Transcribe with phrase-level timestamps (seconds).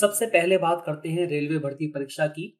[0.00, 2.58] सबसे पहले बात करते हैं रेलवे भर्ती परीक्षा की।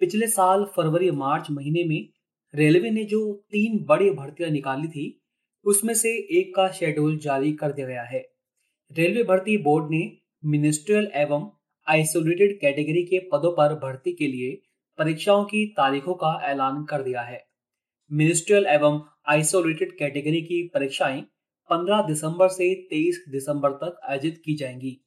[0.00, 2.08] पिछले साल फरवरी, मार्च महीने में
[2.54, 5.22] रेलवे ने जो तीन बड़ी भर्तियाँ निकाली थी,
[5.64, 8.28] उसमें से एक का शेड्यूल जारी कर दिया गया है।
[8.92, 11.50] रेलवे भर्ती बोर्ड ने मिनिस्ट्रियल एवं
[11.88, 14.62] आइसोलेटेड कैटेगरी के पदों पर भर्ती के लिए
[14.98, 17.46] परीक्षाओं की तारीखों का ऐलान कर दिया है।
[18.12, 21.20] मिनिस्ट्रियल एवं आइसोलेटेड कैटेगरी की परीक्षाएँ
[21.70, 25.05] 15 दिसंबर से 23 दिसंबर तक आयोजित की जाएँगी।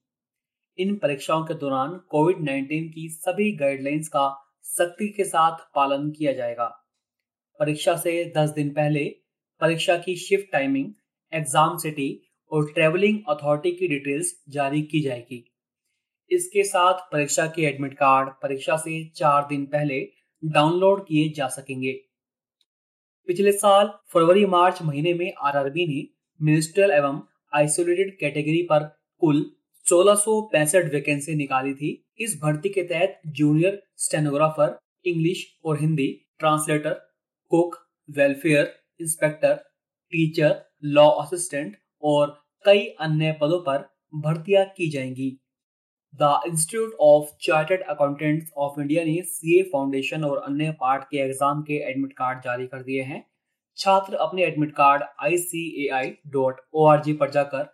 [0.79, 4.27] इन परीक्षाओं के दौरान कोविड 19 की सभी गाइडलाइंस का
[4.65, 6.67] सख्ती के साथ पालन किया जाएगा।
[7.59, 9.03] परीक्षा से 10 दिन पहले
[9.61, 10.93] परीक्षा की शिफ्ट टाइमिंग
[11.33, 12.09] एग्ज़ाम सिटी
[12.51, 15.43] और ट्रेवलिंग अथॉरिटी की डिटेल्स जारी की जाएगी।
[16.31, 19.99] इसके साथ परीक्षा के एडमिट कार्ड परीक्षा से चार दिन पहले
[20.43, 21.93] डाउनलोड किए जा सकेंगे।
[23.27, 26.01] पिछले साल फरवरी मार्च महीने में आरआरबी ने
[26.39, 27.21] मिनिस्ट्रियल एवं
[27.53, 28.83] आइसोलेटेड कैटेगरी पर
[29.21, 29.45] कुल
[29.89, 30.15] सोलह
[30.93, 36.07] वैकेंसी निकाली थी। इस भर्ती के तहत जूनियर स्टेनोग्राफर इंग्लिश और Hindi
[36.39, 36.93] translator
[37.51, 37.75] cook
[38.09, 39.55] welfare inspector
[40.13, 40.55] teacher
[40.87, 45.29] law assistant और कई अन्य पदों पर भर्तियाँ की जाएँगी।
[46.13, 51.61] The institute of chartered accountants of India ने सीए फाउंडेशन और अन्य पार्ट के एग्ज़ाम
[51.61, 53.23] के एडमिट कार्ड जारी कर दिए हैं।
[53.77, 55.37] छात्र अपने एडमिट कार्ड आई
[57.15, 57.67] पर जाकर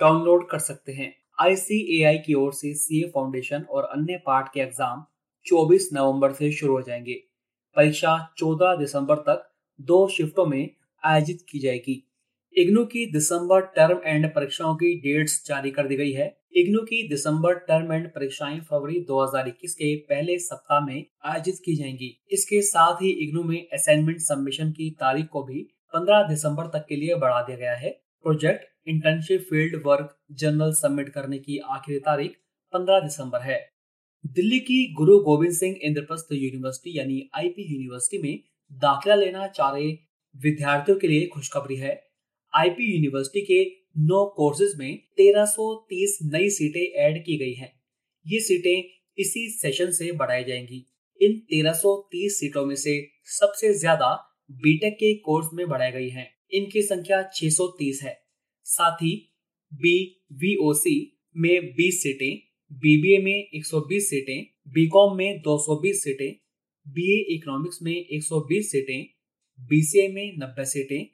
[0.00, 5.04] डाउनलोड कर सकते हैं। आईसीएआई की ओर से सीए फाउंडेशन और अन्य पार्ट के एग्ज़ाम
[5.46, 7.14] 24 नवंबर से शुरू हो जाएँगे।
[7.76, 9.48] परीक्षा 14 दिसंबर तक
[9.80, 10.70] दो शिफ्टों में
[11.04, 12.02] आयोजित की जाएगी।
[12.56, 17.08] इग्नू की दिसंबर टर्म एंड परीक्षाओं की डेट्स जारी कर दी गई है। इग्नू की
[17.08, 23.02] दिसंबर टर्म एंड परीक्षाएँ फरवरी 2021 के पहले सप्ताह में आयोजित की जाएँगी। इसके साथ
[23.02, 25.62] ही इग्नू में असाइनमेंट सबमिशन की तारीख को भी
[25.94, 31.08] 15 दिसंबर तक के लिए बढ़ा दिया गया है। Project internship field work journal submit
[31.08, 32.32] करने की आखिरी तारीख
[32.72, 33.58] 15 दिसंबर है
[34.24, 38.42] दिल्ली की गुरु गोविंद सिंह इंद्रप्रस्थ यूनिवर्सिटी यानी आईपी यूनिवर्सिटी में
[38.72, 39.88] दाखिला लेना चाह रहे
[40.34, 41.94] विद्यार्थियों के लिए खुशखबरी है
[42.52, 43.60] आईपी यूनिवर्सिटी के
[43.98, 47.72] नौ कोर्सेज में 1330 नई सीटें ऐड की गई हैं।
[48.26, 48.76] ये सीटें
[49.18, 50.84] इसी सेशन से बढ़ाई जाएँगी
[51.20, 52.94] इन 1330 सीटों में से
[53.38, 54.12] सबसे ज़्यादा
[54.60, 58.24] बीटेक के कोर्स में बढ़ाई गई हैं। इनकी संख्या 630 है।
[58.64, 59.32] साथ ही
[59.74, 66.32] बी वी ओ सी में 20 सीटें बीबीए में 120 सीटें बीकॉम में 220 सीटें
[66.88, 69.06] बीए इकोनॉमिक्स में 120 सीटें
[69.68, 71.06] बीसीए में 90 सीटें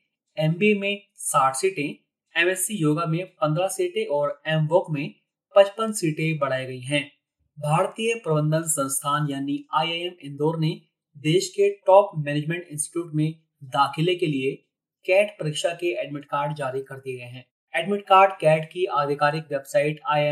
[0.45, 1.95] एमबीए में 60 सीटें
[2.41, 5.15] एमएससी योगा में 15 सीटें और एमवोक में
[5.57, 7.13] 55 सीटें बढ़ाई गई हैं।
[7.59, 10.81] भारतीय प्रबंधन संस्थान यानी आईआईएम इंदौर ने
[11.19, 14.66] देश के टॉप मैनेजमेंट इंस्टीट्यूट में दाखिले के लिए
[15.07, 19.45] कैट परीक्षा के एडमिट कार्ड जारी कर दिए गए हैं। एडमिट कार्ड कैट की आधिकारिक
[19.45, 20.25] वेबसाइट आई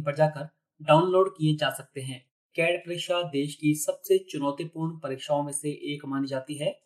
[0.00, 0.48] पर जाकर
[0.82, 6.06] डाउनलोड किए जा सकते हैं। कैट परीक्षा देश की सबसे चुनौतीपूर्ण परीक्षाओं में से एक
[6.06, 6.80] मानी जाती है।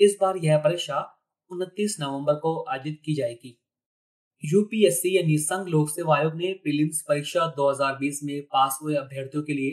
[0.00, 1.20] इस बार यह परीक्षा
[1.50, 3.60] 29 नवंबर को आयोजित की जाएगी।
[4.44, 9.52] यूपीएससी यानी संघ लोक सेवा आयोग ने प्रीलिम्स परीक्षा 2020 में पास हुए अभ्यर्थियों के
[9.52, 9.70] लिए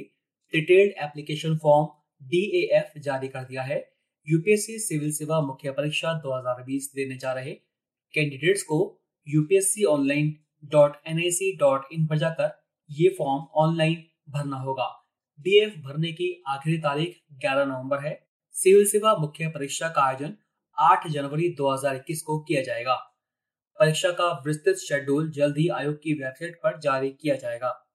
[0.53, 1.87] डिटेल्ड एप्लीकेशन फॉर्म
[2.21, 3.90] DAF जारी कर दिया है।
[4.27, 7.53] यूपीएससी सिविल सेवा मुख्य परीक्षा 2020 देने जा रहे
[8.13, 8.77] कैंडिडेट्स को
[9.27, 12.51] UPSC online dot N I C dot in पर जाकर
[12.91, 14.85] ये फॉर्म ऑनलाइन भरना होगा।
[15.39, 20.35] डीएफ भरने की आखिरी तारीख 11 नवंबर है। सिविल सेवा मुख्य परीक्षा का आयोजन
[20.77, 22.95] 8 जनवरी 2021 को किया जाएगा।
[23.79, 27.87] परीक्षा का विस्तृत शेड्यूल जल्द ही आयोग की वेबसाइट पर जारी किया जाएगा।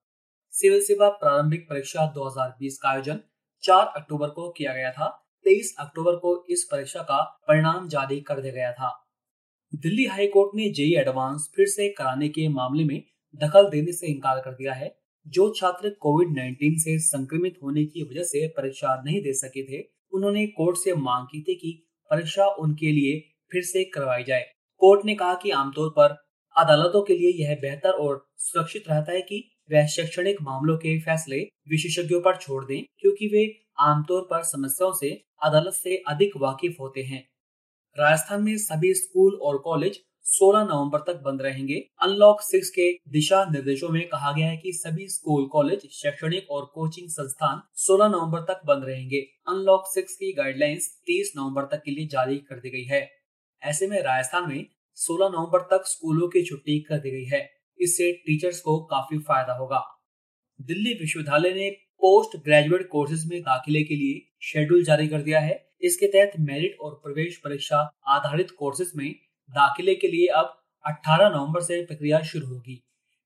[0.53, 3.19] सिविल सेवा प्रारंभिक परीक्षा 2020 का आयोजन
[3.63, 8.41] 4 अक्टूबर को किया गया था। 23 अक्टूबर को इस परीक्षा का परिणाम जारी कर
[8.41, 9.07] दिया गया था।
[9.75, 13.03] दिल्ली हाई कोर्ट ने जेई एडवांस फिर से कराने के मामले में
[13.35, 14.97] दखल देने से इनकार कर दिया है।
[15.27, 19.87] जो छात्र कोविड 19 से संक्रमित होने की वजह से परीक्षा नहीं दे सके थे,
[20.13, 23.19] उन्होंने कोर्ट से मांग की थी कि परीक्षा उनके लिए
[23.51, 24.45] फिर से करवाई जाए।
[24.77, 26.09] कोर्ट ने कहा कि आमतौर पर
[26.57, 31.39] अदालतों के लिए यह बेहतर और सुरक्षित रहता है कि वह शैक्षणिक मामलों के फैसले
[31.69, 37.01] विशेषज्ञों पर छोड़ दें, क्योंकि वे आमतौर पर समस्याओं से अदालत से अधिक वाकिफ होते
[37.01, 37.29] हैं।
[37.99, 43.45] राजस्थान में सभी स्कूल और कॉलेज 16 नवंबर तक बंद रहेंगे। अनलॉक सिक्स के दिशा
[43.45, 48.39] निर्देशों में कहा गया है कि सभी स्कूल, कॉलेज, शैक्षणिक और कोचिंग संस्थान 16 नवंबर
[48.39, 52.69] तक बंद रहेंगे। अनलॉक सिक्स की गाइडलाइंस 30 नवंबर तक के लिए जारी कर दी
[52.69, 53.11] गई है।
[53.63, 54.65] ऐसे में राजस्थान में
[54.95, 59.53] 16 नवंबर तक स्कूलों की छुट्टी कर दी गई है। इससे टीचर्स को काफ़ी फ़ायदा
[59.53, 60.03] होगा।
[60.61, 65.55] दिल्ली विश्वविद्यालय ने पोस्ट ग्रेजुएट कोर्सेज में दाखिले के लिए शेड्यूल जारी कर दिया है।
[65.81, 69.09] इसके तहत मेरिट और प्रवेश परीक्षा आधारित कोर्सेज में
[69.49, 70.53] दाखिले के लिए अब
[70.85, 72.75] 18 नवंबर से प्रक्रिया शुरू होगी।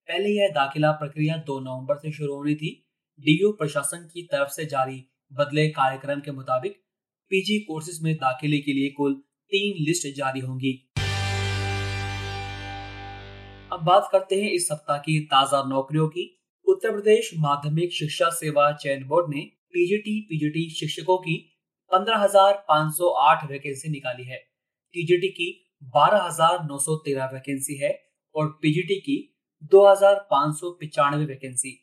[0.09, 2.71] पहले यह दाखिला प्रक्रिया 2 नवंबर से शुरू होनी थी।
[3.19, 6.81] डीयू प्रशासन की तरफ़ से जारी बदले कार्यक्रम के मुताबिक
[7.31, 9.13] पीजी कोर्सेज में दाखिले के लिए कुल
[9.51, 10.73] तीन लिस्ट जारी होंगी।
[13.71, 18.71] अब बात करते हैं इस सप्ताह की ताज़ा नौकरियों की। उत्तर प्रदेश माध्यमिक शिक्षा सेवा
[18.71, 19.41] चयन बोर्ड ने
[19.73, 21.35] पीजीटी पीजीटी शिक्षकों की
[21.91, 24.37] 15,508 वैकेंसी निकाली है।
[24.93, 25.47] टीजीटी की
[25.95, 27.91] 12,913 वैकेंसी है
[28.35, 29.17] और पीजीटी की
[29.63, 29.83] दो
[31.25, 31.75] वैकेंसी।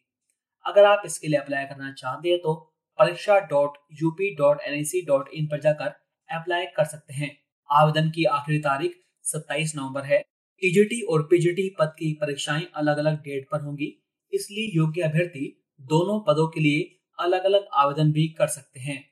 [0.64, 2.54] अगर आप इसके लिए अप्लाई करना चाहते हैं तो
[2.98, 5.94] परीक्षा dot UP dot N I dot in पर जाकर
[6.28, 7.30] अप्लाई कर सकते हैं।
[7.70, 10.20] आवेदन की आखिरी तारीख 27 नवंबर है।
[10.62, 13.94] टीजीटी और पीजीटी पद की परीक्षाएँ अलग अलग डेट पर होंगी।
[14.32, 15.46] इसलिए योग्य अभ्यर्थी
[15.80, 16.80] दोनों पदों के लिए
[17.18, 19.04] अलग अलग आवेदन भी कर सकते हैं।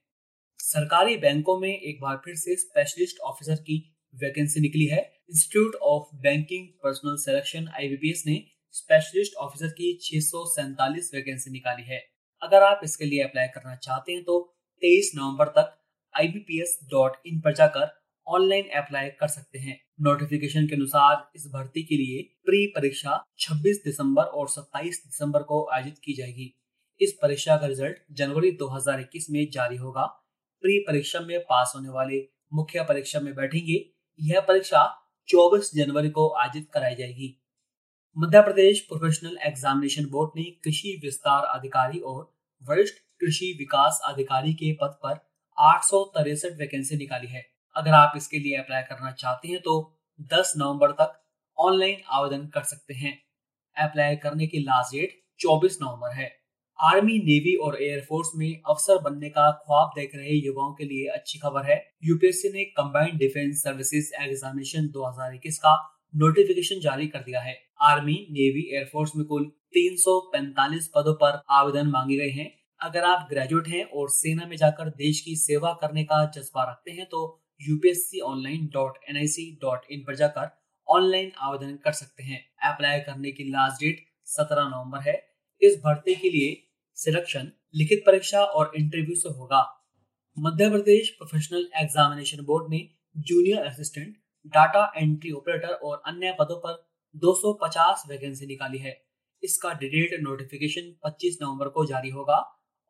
[0.59, 6.17] सरकारी बैंकों में एक बार फिर से स्पेशलिस्ट ऑफिसर की वैकेंसी निकली है। Institute of
[6.17, 11.99] Banking Personnel Selection IBPS ने स्पेशलिस्ट ऑफिसर की छह सौ सैंतालीस वैकेंसी निकाली है।
[12.43, 15.83] अगर आप इसके लिए अप्लाई करना चाहते हैं तो 23 नवंबर तक
[16.15, 22.23] ibps.in पर जाकर ऑनलाइन अप्लाई कर सकते हैं। नोटिफिकेशन के अनुसार इस भर्ती के लिए
[22.45, 26.61] प्री परीक्षा 26 दिसंबर और 27 दिसंबर को आयोजित की जाएगी।
[27.01, 30.07] इस परीक्षा का रिज़ल्ट जनवरी 2021 में जारी होगा।
[30.61, 33.91] प्री परीक्षा में पास होने वाले मुख्य परीक्षा में बैठेंगे।
[34.21, 37.43] यह परीक्षा 24 जनवरी को आयोजित कराई जाएगी।
[38.19, 44.73] Madhya Pradesh professional examination board ने कृषि विस्तार अधिकारी और वरिष्ठ कृषि विकास अधिकारी के
[44.73, 45.29] पद पर
[45.59, 49.99] आठ वैकेंसी निकाली है। अगर आप इसके लिए अप्लाई करना चाहते हैं तो
[50.33, 51.23] 10 नवंबर तक
[51.59, 53.23] ऑनलाइन आवेदन कर सकते हैं।
[53.77, 56.47] अप्लाई करने की लास्ट डेट 24 नवंबर है।
[56.81, 61.39] आर्मी नेवी और एयरफोर्स में अफसर बनने का ख्वाब देख रहे युवाओं के लिए अच्छी
[61.39, 67.59] खबर है। यूपीएससी ने कंबाइंड डिफेंस सर्विसेज़ एग्जामिनेशन 2021 का नोटिफिकेशन जारी कर दिया है।
[67.81, 72.51] आर्मी नेवी एयरफोर्स में कुल 345 पदों पर आवेदन मांगे गए हैं।
[72.81, 76.91] अगर आप ग्रेजुएट हैं और सेना में जाकर देश की सेवा करने का जज्बा रखते
[76.91, 80.51] हैं तो UPSC online dot N I C dot in पर जाकर
[80.89, 85.15] ऑनलाइन आवेदन कर सकते हैं। अप्लाई करने की लास्ट डेट 17 नवंबर है।
[85.63, 86.63] इस भर्ती के लिए
[86.95, 89.63] सिलेक्शन लिखित परीक्षा और इंटरव्यू से होगा।
[90.39, 94.17] Madhya Pradesh professional examination board ने junior assistant
[94.47, 99.05] data entry operator और अन्य पदों पर 250 वैकेंसी निकाली है।
[99.43, 102.39] इसका डिटेल्ड नोटिफिकेशन 25 नवंबर को जारी होगा।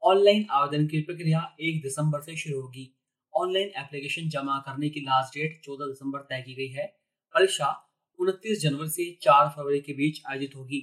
[0.03, 2.93] ऑनलाइन आवेदन की प्रक्रिया 1 दिसंबर से शुरू होगी।
[3.37, 6.87] ऑनलाइन एप्लीकेशन जमा करने की लास्ट डेट 14 दिसंबर तय की गई है।
[7.35, 7.73] परीक्षा
[8.19, 10.81] 29 जनवरी से 4 फरवरी के बीच आयोजित होगी।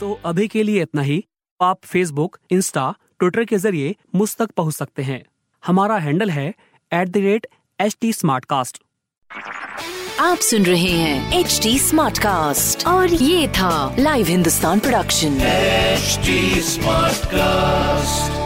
[0.00, 1.22] तो अभी के लिए इतना ही।
[1.60, 5.22] आप फेसबुक इंस्टा ट्विटर के ज़रिए मुझ तक पहुँच सकते हैं।
[5.62, 7.46] हमारा हैंडल है at the rate
[7.78, 8.12] H T
[10.20, 11.78] आप सुन रहे हैं एच टी
[12.86, 16.18] और ये था live Hindustan production H
[16.66, 18.41] smart cast